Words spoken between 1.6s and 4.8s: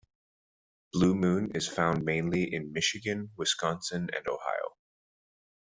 found mainly in Michigan, Wisconsin, and Ohio.